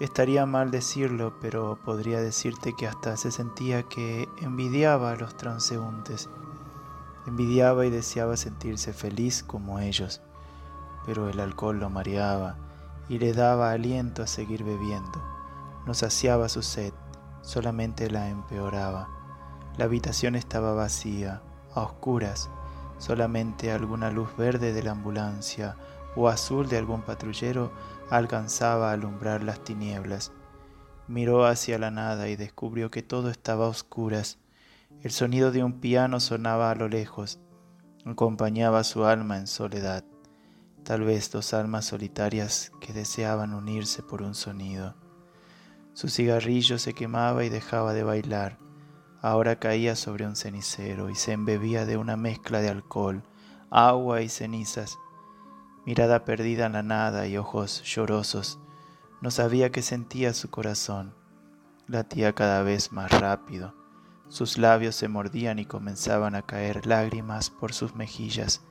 [0.00, 6.28] Estaría mal decirlo, pero podría decirte que hasta se sentía que envidiaba a los transeúntes.
[7.26, 10.22] Envidiaba y deseaba sentirse feliz como ellos,
[11.06, 12.56] pero el alcohol lo mareaba
[13.08, 15.22] y le daba aliento a seguir bebiendo.
[15.86, 16.92] No saciaba su sed,
[17.42, 19.08] solamente la empeoraba.
[19.76, 21.42] La habitación estaba vacía,
[21.74, 22.50] a oscuras,
[22.98, 25.76] solamente alguna luz verde de la ambulancia
[26.14, 27.72] o azul de algún patrullero
[28.18, 30.32] alcanzaba a alumbrar las tinieblas.
[31.08, 34.38] Miró hacia la nada y descubrió que todo estaba a oscuras.
[35.02, 37.40] El sonido de un piano sonaba a lo lejos,
[38.04, 40.04] acompañaba su alma en soledad,
[40.84, 44.94] tal vez dos almas solitarias que deseaban unirse por un sonido.
[45.94, 48.58] Su cigarrillo se quemaba y dejaba de bailar
[49.22, 53.22] ahora caía sobre un cenicero y se embebía de una mezcla de alcohol,
[53.70, 54.98] agua y cenizas.
[55.84, 58.60] Mirada perdida en la nada y ojos llorosos,
[59.20, 61.14] no sabía qué sentía su corazón.
[61.86, 63.74] Latía cada vez más rápido.
[64.28, 68.62] Sus labios se mordían y comenzaban a caer lágrimas por sus mejillas.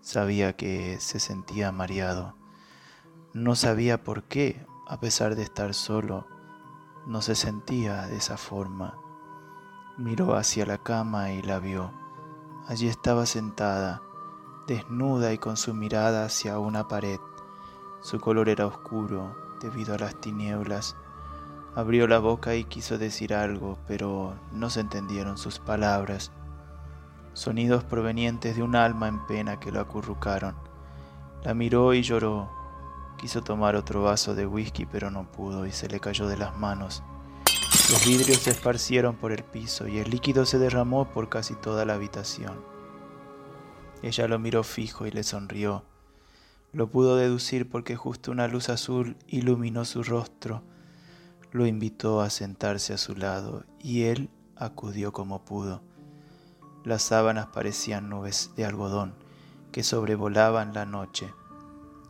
[0.00, 2.36] Sabía que se sentía mareado.
[3.32, 6.26] No sabía por qué, a pesar de estar solo,
[7.06, 8.96] no se sentía de esa forma.
[9.98, 11.92] Miró hacia la cama y la vio.
[12.66, 14.02] Allí estaba sentada,
[14.66, 17.18] desnuda y con su mirada hacia una pared.
[18.00, 20.96] Su color era oscuro debido a las tinieblas.
[21.74, 26.32] Abrió la boca y quiso decir algo, pero no se entendieron sus palabras.
[27.32, 30.54] Sonidos provenientes de un alma en pena que lo acurrucaron.
[31.44, 32.50] La miró y lloró.
[33.18, 36.56] Quiso tomar otro vaso de whisky, pero no pudo y se le cayó de las
[36.56, 37.02] manos.
[37.90, 41.84] Los vidrios se esparcieron por el piso y el líquido se derramó por casi toda
[41.84, 42.75] la habitación.
[44.06, 45.84] Ella lo miró fijo y le sonrió.
[46.72, 50.62] Lo pudo deducir porque justo una luz azul iluminó su rostro.
[51.50, 55.82] Lo invitó a sentarse a su lado y él acudió como pudo.
[56.84, 59.16] Las sábanas parecían nubes de algodón
[59.72, 61.34] que sobrevolaban la noche.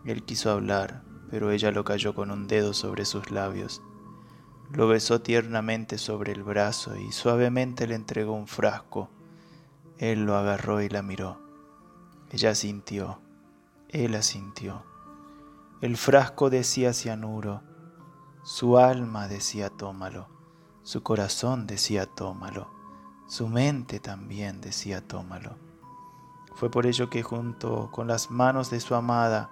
[0.05, 3.81] Él quiso hablar, pero ella lo cayó con un dedo sobre sus labios.
[4.71, 9.09] Lo besó tiernamente sobre el brazo y suavemente le entregó un frasco.
[9.97, 11.46] Él lo agarró y la miró.
[12.31, 13.21] Ella sintió,
[13.89, 14.85] él asintió.
[15.81, 17.63] El frasco decía cianuro,
[18.43, 20.29] su alma decía tómalo,
[20.83, 22.71] su corazón decía tómalo,
[23.27, 25.57] su mente también decía tómalo.
[26.55, 29.51] Fue por ello que junto con las manos de su amada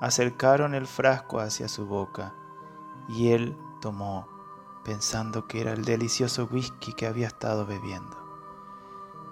[0.00, 2.34] acercaron el frasco hacia su boca
[3.08, 4.28] y él tomó
[4.84, 8.16] pensando que era el delicioso whisky que había estado bebiendo.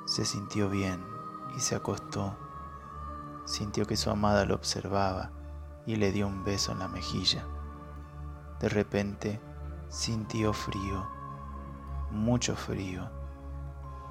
[0.06, 1.04] Se sintió bien
[1.56, 2.47] y se acostó.
[3.48, 5.30] Sintió que su amada lo observaba
[5.86, 7.46] y le dio un beso en la mejilla.
[8.60, 9.40] De repente
[9.88, 11.08] sintió frío,
[12.10, 13.10] mucho frío.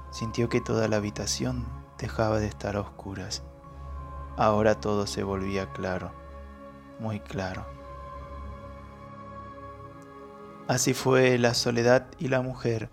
[0.10, 1.68] Sintió que toda la habitación
[2.00, 3.44] dejaba de estar a oscuras.
[4.38, 6.12] Ahora todo se volvía claro,
[7.00, 7.64] muy claro.
[10.68, 12.90] Así fue la soledad y la mujer.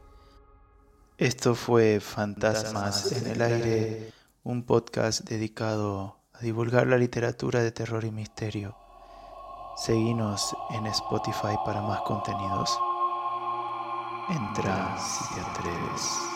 [1.17, 4.13] Esto fue Fantasmas en el aire,
[4.43, 8.77] un podcast dedicado a divulgar la literatura de terror y misterio.
[9.77, 12.79] Seguinos en Spotify para más contenidos.
[14.29, 16.34] Entra si te atreves.